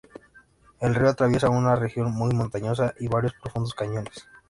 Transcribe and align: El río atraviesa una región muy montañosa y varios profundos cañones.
El 0.79 0.95
río 0.95 1.09
atraviesa 1.11 1.51
una 1.51 1.75
región 1.75 2.11
muy 2.11 2.33
montañosa 2.33 2.95
y 2.99 3.07
varios 3.07 3.35
profundos 3.39 3.75
cañones. 3.75 4.27